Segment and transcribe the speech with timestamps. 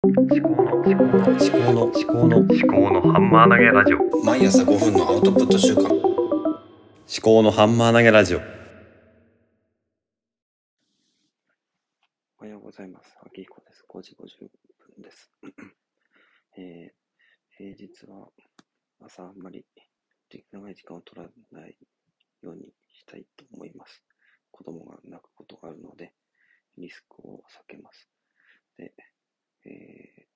[0.00, 5.92] 思考の思考の思考の思考の思考のハンマー投げラジオ毎朝5分のアウトプット週間思
[7.20, 8.42] 考のハンマー投げラジオお
[12.44, 13.18] はようございます。
[13.26, 13.84] 秋彦です。
[13.88, 14.48] 5時50
[14.94, 15.32] 分です。
[16.56, 16.98] えー
[17.56, 18.28] 平日は
[19.04, 19.66] 朝あんまり
[20.52, 21.76] 長い時間を取らない
[22.42, 24.00] ようにしたいと思います。
[24.52, 26.12] 子供が泣くことがあるので、
[26.76, 28.08] リスクを避けます。
[28.76, 28.92] で、
[29.64, 30.28] えー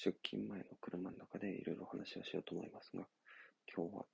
[0.00, 3.04] 出勤前の車の中でいろいろ話をしようと思いますが、
[3.74, 4.06] 今日は、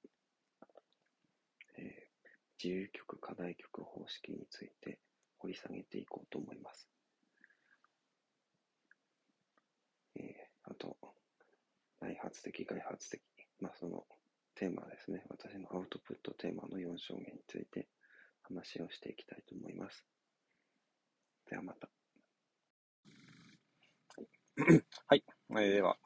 [1.76, 2.14] えー
[2.62, 4.98] 自由曲、課題曲方式について
[5.38, 6.88] 掘り下げていこうと思います。
[10.16, 10.96] えーあと、
[12.00, 13.20] 内発的、外発的、
[13.60, 14.06] まあその
[14.54, 17.88] テーマですね、私のアウトプットテーマの4証言について
[18.42, 20.06] 話をしていきたいと思います。
[21.50, 21.93] ではまた。
[25.08, 25.96] はい、えーでは、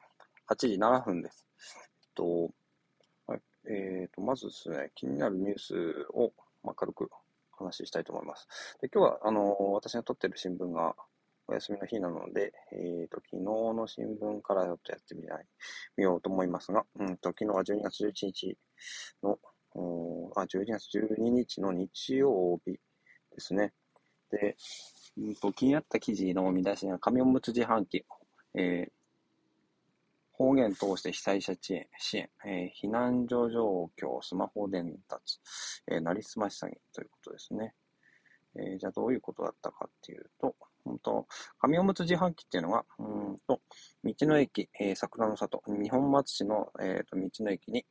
[0.47, 1.45] 8時7分です。
[1.59, 2.51] えっと、
[3.69, 6.33] えーと、まずですね、気になるニュースを、
[6.63, 7.11] まあ、軽く
[7.51, 8.47] 話したいと思います。
[8.81, 10.95] で今日は、あの私が撮ってる新聞が
[11.47, 15.45] お休みの日なので、えーと、昨日の新聞からちょっとやってみない、
[15.95, 18.57] みようと思いますが、うんと、昨日は12月11日
[19.21, 19.37] の、
[20.35, 22.79] あ、12月12日の日曜日で
[23.37, 23.73] すね。
[24.31, 24.57] で、
[25.19, 28.05] うんと、気になった記事の見出しが、紙おむつ自販機、
[28.59, 28.91] えー
[30.31, 35.39] 方言通して被災者支援、支援えー避難所状況、スマホ伝達、
[35.91, 37.73] えーなりすまし詐欺ということですね。
[38.57, 41.27] えじゃあどういうことだったかっていうと、本当
[41.59, 43.59] 紙おむつ自販機っていうのが、うんと、
[44.03, 47.85] 道の駅、えー桜の里、二本松市の、えーと道の駅に、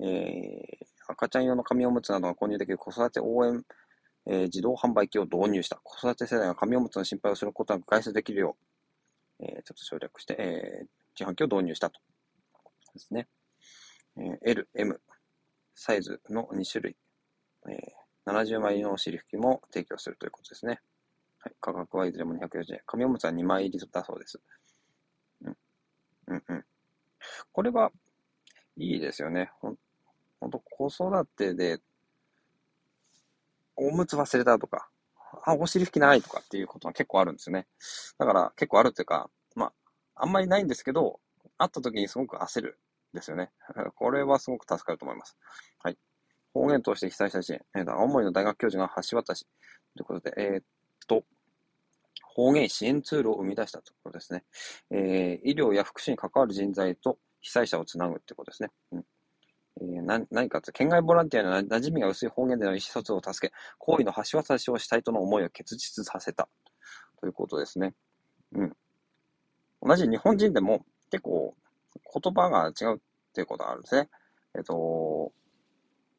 [0.00, 3.62] えー赤ちゃん用の紙おむつなどが購入できる子育て応援、
[4.26, 5.76] えー自動販売機を導入した。
[5.84, 8.71] 子育て世代が紙おむつの心配をすることなく外出できるよう、
[9.42, 10.86] えちょっと省略して、え
[11.18, 12.00] 自販機を導入したと。
[12.94, 13.28] ですね。
[14.16, 15.00] えー L、M、
[15.74, 16.96] サイズの2種類、
[17.68, 17.76] えー
[18.24, 20.80] 70枚のお尻拭きも提供するということですね。
[21.40, 22.80] はい、価格はいずれも240円。
[22.86, 24.40] 紙おむつは2枚入りだそうです。
[25.44, 25.56] うん。
[26.28, 26.64] うんうん。
[27.52, 27.90] これは
[28.76, 29.50] いいですよね。
[29.60, 29.76] ほん
[30.40, 31.80] ほんと子育てで、
[33.76, 34.88] おむつ忘れたとか、
[35.44, 37.66] あ、お尻拭きないとかっていうことが結構あるんですよね。
[38.18, 39.72] だから結構あるっていうか、まあ、
[40.16, 41.20] あんまりないんですけど、
[41.58, 42.78] 会った時にすごく焦る
[43.14, 43.50] んですよね。
[43.96, 45.36] これはすごく助かると思います。
[45.82, 45.98] はい。
[46.52, 47.64] 方言として被災者支援。
[47.74, 49.46] えー青森の大学教授が橋渡し。
[49.96, 50.64] ということで、えーっ
[51.06, 51.24] と、
[52.34, 54.44] 方言支援ツールを生み出したとことですね。
[54.90, 58.70] えー医療や福祉に関わる人材と被災者をつなぐってことですね。
[58.92, 59.06] うん
[59.80, 66.48] えーな何かって、県外ボランティアの馴染みが薄い方言での意思疎通を助け、行為の橋渡しをしたいとの思いを結実させた。
[67.20, 67.94] ということですね。
[68.52, 68.76] うん。
[69.80, 71.54] 同じ日本人でも結構
[72.22, 72.98] 言葉が違うっ
[73.32, 74.08] ていうことがあるんですね。
[74.54, 75.32] えっと、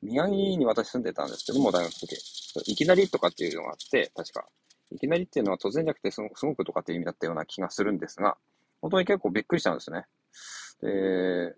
[0.01, 2.71] 宮城に私住んでたんですけども、大学の時。
[2.71, 4.47] いきなりとかっていうのがあって、確か。
[4.91, 8.37] いきなりっていうのは突然じゃなくてすごすごくとかっていう意味だったような気がするんですが、
[8.81, 10.05] 本当に結構びっくりしたんですね。
[10.81, 11.55] で、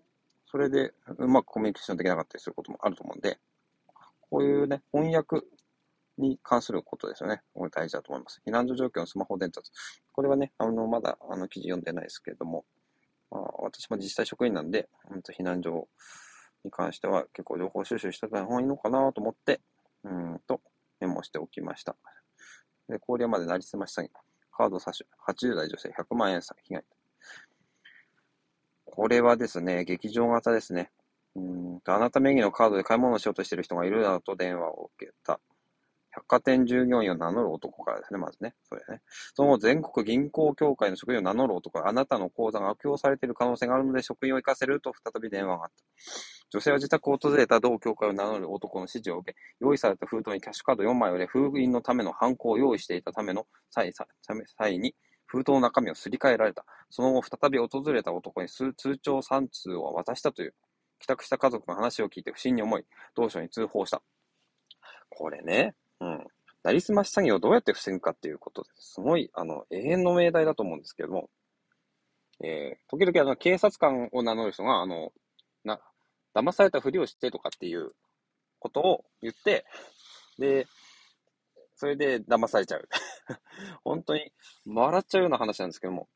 [0.68, 3.38] れでうまくコミュニケーションできなかったりすることもあると思うんで、
[4.30, 5.42] こういうね、翻訳
[6.18, 7.42] に関することですよね。
[7.54, 8.40] これ大事だと思います。
[8.46, 9.70] 避難所状況のスマホ伝達。
[10.12, 12.64] これはね、あの、まだ、あの、記事読んでないですけれども、
[13.30, 15.88] まあ、私も自治体職員なんで、うんと避難所
[16.64, 19.60] に関しては結構情報収集してた方がいいのかなと思って、
[20.04, 20.60] うーんと、
[21.00, 21.96] メモしておきました。
[22.88, 24.08] で、郡山でなりすまし詐欺。
[24.56, 25.08] カード詐取。
[25.28, 26.84] 80代女性100万円詐欺被害。
[28.96, 30.90] これはですね、劇場型ですね。
[31.34, 35.38] うーんと、あなた名義のカードで買い物をしようとしている人がいるなどと電話を受けた。
[36.12, 38.54] 百貨店従業員を名乗る男からですね、まずね。
[38.70, 39.02] それね。
[39.34, 45.84] その後、全国銀行協会の職員を名乗る男があなたの口座が悪用されている可能性があるので職員を行かせると再び電話があった。
[46.48, 53.92] 女性は自宅を訪れた同協会を名乗る男の指示を受け、用意された封筒にキャッシュカード4枚を入れ、封印のための犯行を用意していたための際
[54.78, 54.94] に、
[55.26, 56.64] 封筒の中身をすり替えられた。
[56.90, 60.54] その後、再び訪れた男に通帳3通を渡したという。
[60.98, 62.84] 帰宅した家族の話を聞いて不審に思い、
[63.14, 64.02] 同署に通報した。
[65.08, 66.26] これね、うん。
[66.62, 68.94] なりすまし詐欺をどうやって防ぐかっていうことです。
[68.94, 71.30] すごい、あの、永遠の命題だと思うんですけども、
[72.42, 75.12] えー、時々あの、警察官を名乗る人が、あの、
[75.64, 75.80] な、
[76.34, 77.92] 騙されたふりをしてとかっていう
[78.58, 79.64] ことを言って、
[80.38, 80.66] で、
[81.76, 82.88] それで騙されちゃう。
[83.84, 84.32] 本当に
[84.66, 86.08] 笑っちゃうような話なんですけども、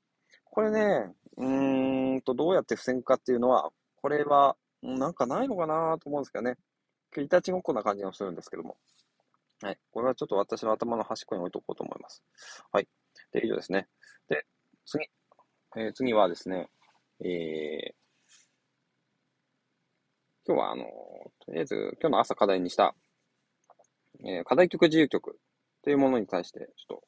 [0.45, 6.57] これね、うーんと、どうやって防ぐかっていうのは、これは、なんかないのかなと思うんですけどね。
[7.19, 8.79] いたちごっこな感じがするんですけども。
[9.63, 9.79] はい。
[9.91, 12.23] これはちょっと私の頭の端っこに置いとこうと思います。
[12.73, 12.89] はい。
[13.33, 13.89] で、以上ですね。
[14.29, 14.47] で、
[14.87, 15.07] 次。
[15.77, 16.69] えー、次はですね、
[17.21, 17.95] えー、
[20.47, 20.85] 今日はあの、
[21.41, 22.95] とりあえず今日の朝課題にした、
[24.25, 25.39] えー、課題曲自由曲
[25.83, 27.05] というものに対して、ちょっと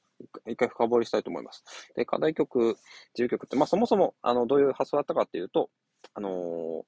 [0.47, 1.65] 一回深掘りしたいと思います。
[1.97, 2.77] で、課題曲、
[3.15, 5.71] 自由曲って、まあそもそも、あの、どういう発想だったかっていうと、
[6.15, 6.83] あのー、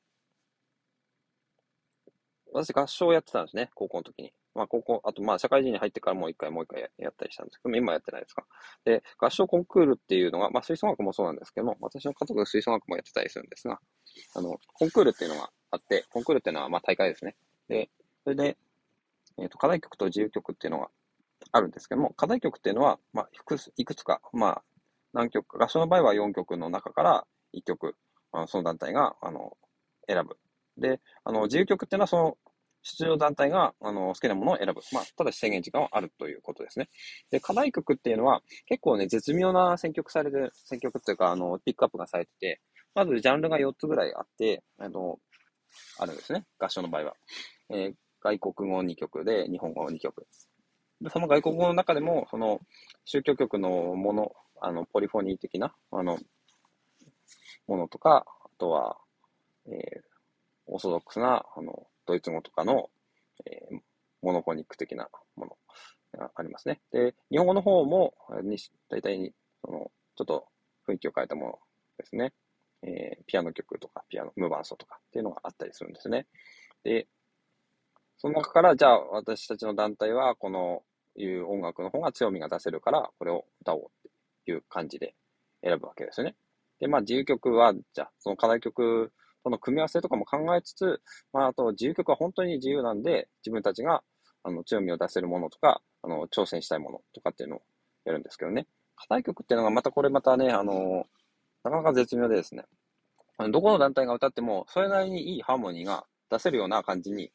[2.52, 4.32] 私合唱やってたんですね、高校の時に。
[4.54, 8.44] まあ高校、あとまあ社会人に入ってからもう一回もう一回やったりしたんですけど、今やってないですか。
[8.84, 13.80] で、合唱コンクールっていうのが、まあ吹奏楽もそうなんですけども、私の家族が吹奏楽もやってたりするんですが、
[14.36, 17.34] あの、コンクールっていうのがあって、コンクールっていうのはまあ大会ですね。
[17.68, 17.90] で、
[18.22, 18.56] それで、
[19.38, 20.88] えっ、ー、と、課題曲と自由曲っていうのが
[21.54, 23.28] あるんですけども、課題曲っていうのは、まあ、
[23.76, 24.62] いくつか、まあ、
[25.12, 27.94] 何曲か、合唱の場合は4曲の中から1曲、
[28.32, 29.56] あのその団体が、あの、
[30.08, 30.36] 選ぶ。
[30.76, 32.36] で、あの、自由曲っていうのはその
[32.82, 34.80] 出場団体が、あの、好きなものを選ぶ。
[34.92, 36.88] まあ、ただし制限時間はあるということですね。
[37.30, 42.60] で、課題曲っていうのは、結構ね、絶妙な選曲される、選曲っていうか、あの、ピックアップがされてて、
[42.96, 45.20] まずジャンルが4つぐらいあって、あの、
[45.98, 46.44] あるんですね。
[46.58, 47.14] 合唱の場合は。
[47.70, 50.26] えー、外国語2曲で、日本語2曲。
[51.10, 52.60] その外国語の中でも、その、
[53.04, 56.18] 宗教曲のもの、あの、ポリフォニー的な、あの、
[57.66, 58.96] ものとか、あとは、
[59.66, 60.02] えー、
[60.66, 62.90] オーソドックスな、あの、ドイツ語とかの、
[63.46, 63.78] えー、
[64.22, 65.56] モノフォニック的なもの
[66.18, 66.80] がありますね。
[66.92, 68.58] で、日本語の方も、に
[68.88, 69.32] 大体に、
[69.64, 70.48] その、ちょっと
[70.86, 71.58] 雰囲気を変えたもの
[71.98, 72.32] ですね。
[72.82, 76.26] えー、ピアノ曲とか、ピアノ、無伴奏とかっていうのがあったりするんですね。
[76.84, 77.08] で、
[78.16, 80.82] その中から、じゃあ私たちの団体は、この
[81.16, 84.10] いう音楽の方が強みが出せるから、これを歌おうっ
[84.44, 85.14] ていう感じで
[85.62, 86.36] 選ぶわけですよね。
[86.80, 89.12] で、まあ自由曲は、じゃあ、その課題曲
[89.44, 91.00] との組み合わせとかも考えつつ、
[91.32, 94.02] まあ、あと自由曲は本当に自由なんで、自分たちが
[94.42, 97.62] あの強みを出せるものとか、あの挑戦したいものとかっていうのを
[98.04, 98.66] やるんですけどね。
[98.96, 101.06] 課題曲っていうのがまたこれまたね、あの、
[101.62, 102.64] なかなか絶妙でですね、
[103.38, 107.30] あのどこの団体が歌っても、それなりにいいハーモニーが出せるような感じに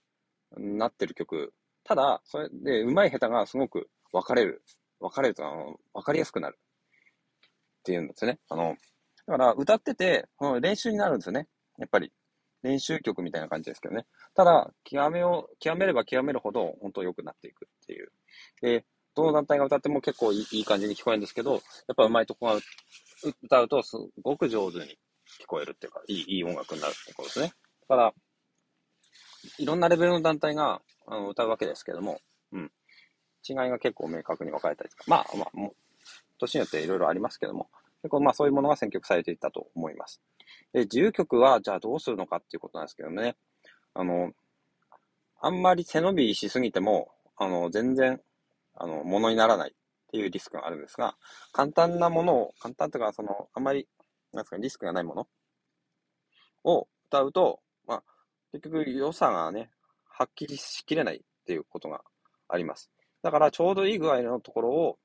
[0.57, 1.53] なってる曲。
[1.83, 4.63] ただ、それで、上手い下手がすごく分かれる。
[4.99, 6.59] 分かれると、あの、分かりやすくなる。
[6.59, 8.39] っていうんですね。
[8.49, 8.75] あの、
[9.25, 10.27] だから歌ってて、
[10.61, 11.47] 練習になるんですよね。
[11.77, 12.11] やっぱり、
[12.61, 14.05] 練習曲みたいな感じですけどね。
[14.35, 18.11] ただ、極めを、極めれば極めるほど、本当良くなっていくっていう。
[18.61, 18.85] で、
[19.15, 21.61] どの団体が歌っても結構いい感じに聞こえるんですけど、やっ
[21.95, 22.59] ぱ上手いとこが
[23.43, 27.53] 歌うとすごく上手に聞こえるっていうか、いい、いい音楽になるってことですね。
[27.87, 28.13] だから、
[29.57, 32.19] いろんなレベルの団体があの歌うわけですけども、
[32.51, 32.71] うん。
[33.47, 35.73] 違いが結構明確に分かれたりとか、まあまあ、も
[36.37, 37.69] 年によっていろいろありますけども、
[38.01, 40.21] 結構まあそういうものが選曲されていたと思います。
[40.73, 43.35] で、自由曲はじゃあどうするのかっていうことなんですけどね。
[43.93, 44.31] あの、
[45.41, 48.21] あんまり背伸びしすぎても、あの、全然、
[48.75, 49.73] あの、ものにならないっ
[50.11, 51.15] ていうリスクがあるんですが、
[51.53, 53.87] 簡単なものを、簡単というか、その、あんまり、
[54.33, 55.27] なんですか、リスクがないもの
[56.63, 57.61] を歌うと、
[58.51, 59.69] 結局良さがね、
[60.07, 62.01] 発揮しきれないっていうことが
[62.47, 62.89] あります。
[63.21, 64.97] だから、ちょうどいい具合のところを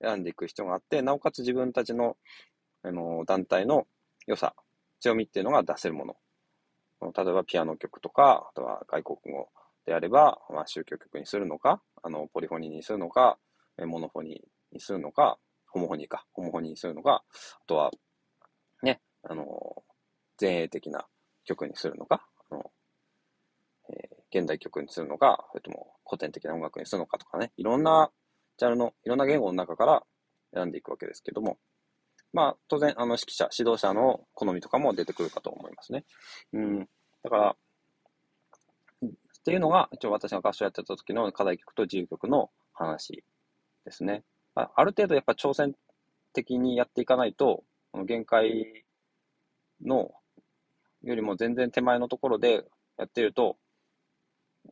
[0.00, 2.16] 選んでいく必要があって、なおかつ自分たちの、
[2.82, 3.86] あの、団体の
[4.26, 4.54] 良さ、
[5.00, 6.16] 強みっていうのが出せるもの。
[7.00, 9.48] 例えばピアノ曲とか、あとは外国語
[9.84, 13.38] であれば、まあ、宗教曲にするのか、あの、ポリフォニーにするのか、
[13.78, 17.90] モノフォニーにするのか、ホモフォニーか、ホモフォニーにするのか、あとは、
[18.82, 19.82] ね、あの、
[20.40, 21.06] 前衛的な
[21.44, 22.26] 曲にするのか、
[24.34, 28.10] 現代曲にするのか、それとも古典的な音楽にするのかとかね、いろんな
[28.56, 30.02] ジャンルの、いろんな言語の中から
[30.54, 31.58] 選んでいくわけですけども、
[32.32, 36.04] まあ、当然、あの、指揮者、指導者の好みとかも出てくるかと思いますね。
[36.54, 36.88] うん。
[37.22, 37.56] だから、
[39.04, 39.08] っ
[39.44, 43.22] ていうのが、一応私が合唱やってた時の課題曲と自由曲の話
[43.84, 44.24] ですね。
[44.54, 45.74] ある程度やっぱ挑戦
[46.32, 48.84] 的にやっていかないと、この限界
[49.84, 50.12] の
[51.02, 52.64] よりも全然手前のところで
[52.96, 53.58] やってると、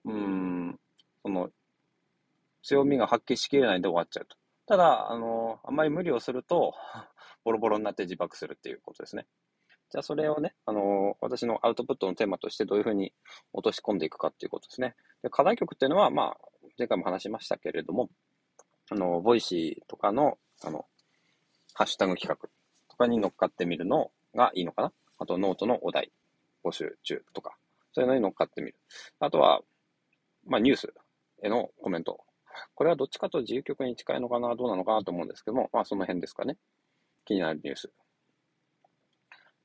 [0.04, 0.80] うん、
[1.22, 1.50] その、
[2.62, 4.36] 強みが発揮しきれないで終わっちゃうと。
[4.66, 6.74] ただ、あの、あんまり無理をすると、
[7.44, 9.26] ボロボロになって自爆するっていうことですね。
[9.90, 13.12] じゃあそれをね、あの、私のアウトプットのテーマとしてどういうふうに
[13.52, 14.94] 落とし込んでいくかっていうことですね。
[15.22, 18.08] で課題曲っていうのは、まあ、前回も話しましたけれども、
[18.90, 20.86] あの、 Voicy とかの、あの、
[21.74, 22.48] ハッシュタグ企画
[22.88, 24.92] とかに乗っかってみるのがいいのかな。
[25.18, 26.12] あと、ノートのお題
[26.64, 27.56] 募集中とか、
[27.92, 28.76] そういうのに乗っかってみる。
[29.18, 29.62] あとは、
[30.46, 30.92] まあ、ニュース
[31.42, 32.20] へのコメント。
[32.74, 36.56] これはどっちかと自由曲に近いのかな、どうなのかなと思うんですけども、まあ、その辺ですかね。
[37.24, 37.92] 気になるニュース。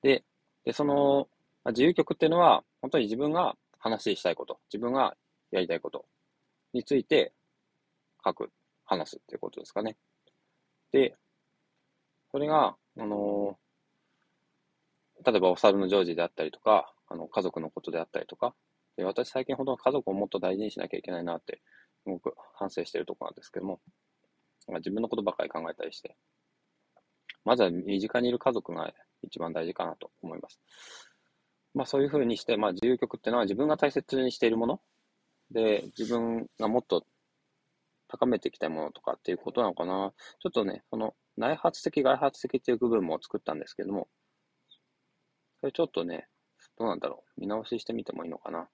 [0.01, 0.23] で、
[0.63, 1.27] でその、
[1.63, 5.15] まあ、自由曲っていうのは、本当に自分が話したいこと、自分が
[5.51, 6.05] やりたいこと
[6.73, 7.33] について
[8.23, 8.51] 書く、
[8.85, 9.97] 話すっていうことですかね。
[10.91, 11.15] で、
[12.31, 13.65] それが、あのー
[15.25, 18.53] 例えばお猿のジョージであったりとか、あの、家族のことであったりとか、
[18.97, 21.61] で私最近ほど家族をもっと大事にしなきゃいけないなって、
[22.03, 23.81] すごく反省しているところなんですけども、
[24.67, 26.15] まあ自分のことばかり考えたりして、
[27.43, 30.59] まずは身近にいる家族が一番大事かなと思います。
[31.73, 34.81] まあそういうふうにして、まあ自由曲っていうのは自分が大切にしているもの
[35.51, 37.05] で、自分がもっと
[38.07, 40.13] 高めていきたいものとかっていうことなのかな。
[40.39, 44.07] ちょっとね、その内発的、外発的っていう部分も作ったんですけども、
[45.59, 46.27] それちょっとね、
[46.77, 47.41] どうなんだろう。
[47.41, 48.69] 見直ししてみてもいいのかな。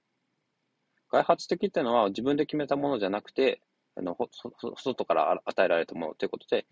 [1.11, 3.61] 外発的っていうのは自分で決めたものじゃなくて、
[3.97, 4.17] あの、
[4.77, 6.65] 外から与えられたものということで、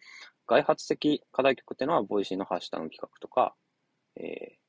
[0.47, 3.53] 外発的課題曲っていうのは、 Voicy のハッシュタグ企画とか、
[4.15, 4.59] えー、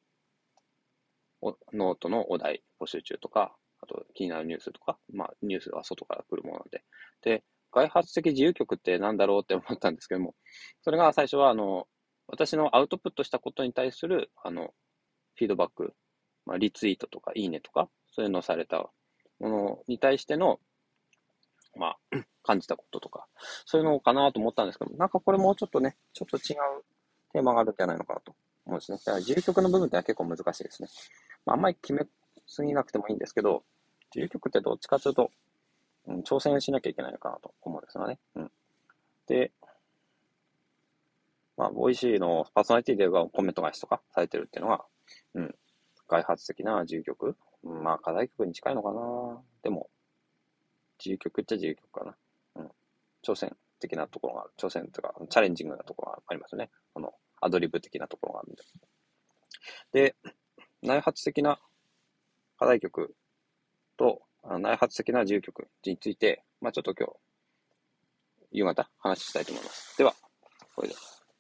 [1.40, 6.82] おノートのお題募集中とか、あと気になるニュースとか、まあニュースは外から来るもので。
[7.22, 10.34] で、外発的自由曲ってなんだろうって思ったんですけども、
[10.82, 11.86] それが最初はあの、
[12.26, 14.74] 私のアウトプットしたことに対する、あの、
[15.36, 15.94] フィードバック、
[16.46, 18.90] まあ、リツイートとか、いいねとか、そういうのをされた
[19.40, 20.61] ものに対しての、
[21.76, 23.26] まあ、 感じたこととか、
[23.64, 26.85] そういうのかなと思ったんですけども、なんかこれもうちょっとね、ちょっと違う
[27.32, 28.35] テーマがあるんじゃないのかなと
[28.66, 28.99] 思うんですね。
[28.99, 30.88] だから自由曲の部分ってのは結構難しいですね。
[31.47, 32.06] まあ、あんまり決め
[32.47, 33.62] すぎなくてもいいんですけど、
[34.14, 35.30] 自由曲ってどっちかというと、
[36.06, 38.18] うん、挑戦しなきゃいけないのかなと思うんですよね。
[38.35, 38.50] うん。
[39.26, 39.52] で、
[41.56, 44.85] まあ、 Voicy のパーソナリティではコメント返しとかされてるっていうのは、
[45.35, 45.54] うん、
[46.09, 47.37] 外発的な自由曲。
[47.62, 49.42] まあ、課題曲に近いのかな。
[49.62, 49.90] でも、
[50.98, 52.16] 自由曲っちゃ自由曲かな。
[52.56, 52.70] うん。
[53.22, 54.50] 挑戦的なところがある。
[54.58, 56.70] 挑戦というか、チャレンジングなところがありますね。
[56.94, 58.62] あの、アドリブ的なところがあるんで。
[59.92, 60.16] で、
[60.82, 61.58] 内発的な
[62.58, 63.14] 課題曲
[63.96, 67.12] と、あの内発的な自由曲について、まあちょっと今日、
[68.52, 69.96] 夕方話したいと思います。
[69.98, 70.14] では、
[70.74, 70.94] これで、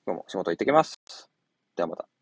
[0.06, 0.98] 今日も仕事行ってきます。
[1.76, 2.19] ではまた。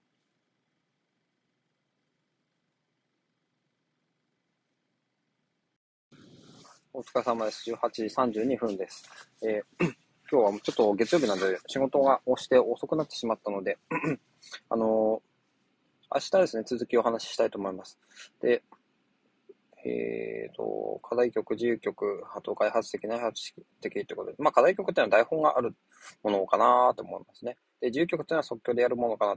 [6.98, 7.70] お疲れ様です。
[7.70, 8.02] 18時
[8.40, 9.08] 32分です。
[9.46, 9.84] えー
[10.28, 13.78] 今日はちょっと月曜日なんで仕事が押して遅くなってしまったので、
[14.68, 18.00] あのー明日ですね、続きお話ししたいと思います。
[18.42, 18.64] で、
[19.84, 25.76] えーと、課題曲、自由曲、あと開発的、内発的ということで、まあ課題曲っていうのは台本がある
[26.24, 27.58] ものかなと思いますね。
[27.80, 29.36] で、自由曲っていうのは即興でやるものかな、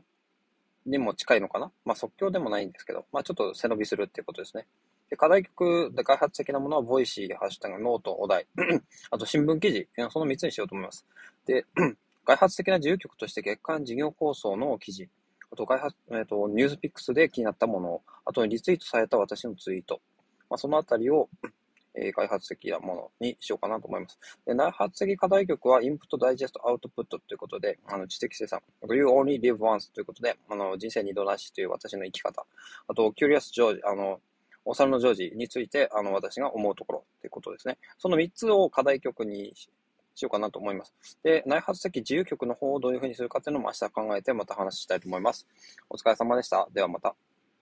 [0.87, 4.65] にも近いのかなまあ即興でもないんですけど、まあちょっと背伸びするっていうことですね。
[5.11, 8.47] で、課題曲で外発的なものは、 Voicy、ハッシュタグ、 note、お題、
[9.11, 11.05] あと新聞記事、その3つにしようと思います。
[11.45, 11.65] で、
[12.25, 15.09] 外発的な自由曲として月刊事業構想の記事、
[15.51, 19.99] あと開発、えっ、と、 NewsPicks で気になったものを、あとリツイートされた私のツイート、
[20.49, 21.27] まあ、そのあたりを、
[21.93, 24.17] えー外発的なものにしようかなと思います。
[24.45, 32.45] で内発的課題曲は、インプット、ダイジェスト、アウトプットということで、あの知的生産、You only live once ということで、あの人生二度なしという私の生き方、
[32.87, 34.21] あと、キュリアス・ジョージ、あの、
[34.65, 37.77] お猿のジョージについて、あの、私が思うところということですね。
[37.97, 39.69] その3つを課題曲にし
[40.15, 40.93] しようかなと思います。
[41.23, 45.47] で、内発的自由曲の方をどういうふうにするかっていうのも明日考えてまた話したいと思います。
[45.89, 46.67] お疲れ様でした。
[46.73, 47.15] ではまた。